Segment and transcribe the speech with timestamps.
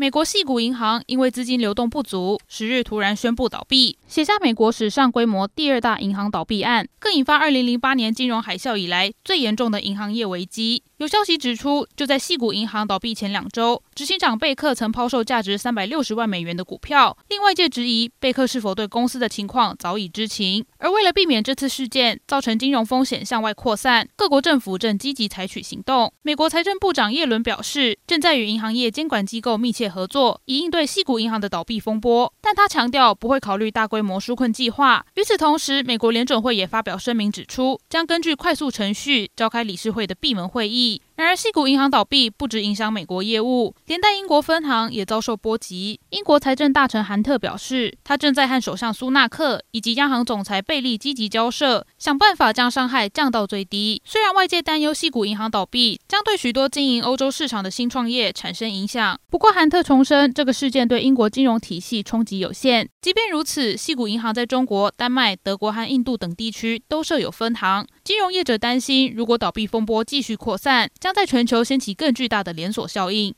[0.00, 10.84] 美国矽谷银行因为资金流动不足，十日突然宣布倒闭，写下美国史上规模第二大银行倒闭案，更引发二零零八年金融海啸以来最严重的银行业危机。
[10.98, 20.64] 有消息指出，就在矽谷银行倒闭前两周，执行长贝克曾抛售价值三百六十万美元的股票，令外界质疑贝克是否对公司的情况早已知情。
[20.78, 26.12] 而为了避免这次事件造成金融风险向外扩散，各国政府正积极采取行动。
[26.22, 32.32] 美国财政部长耶伦表示，正在与银行业监管机构密切合作，以应对西谷银行的倒闭风波。
[32.48, 35.04] 但他强调不会考虑大规模纾困计划。
[35.16, 41.02] 与此同时，美国联准会也发表声明指出，将根据快速程序召开理事会的闭门会议。
[41.16, 46.00] 然而，矽谷银行倒闭不只影响美国业务，连带英国分行也遭受波及。
[46.10, 54.00] 英国财政大臣韩特表示，他正在和首相苏纳克以及央行总裁贝利积极交涉，想办法将伤害降到最低。
[54.06, 62.88] 虽然外界担忧矽谷银行倒闭将对许多经营欧洲市场的新创业产生影响，不过韩特重申，这个事件对英国金融体系冲击有限。
[63.00, 67.86] 即便如此，系股银行在中国、丹麦、德国和印度等地区都设有分行。
[68.02, 73.34] 金融业者担心，如果倒闭风波继续扩散，将在全球掀起更巨大的连锁效应。